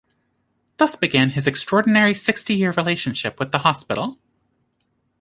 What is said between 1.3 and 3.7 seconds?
extraordinary sixty-year relationship with the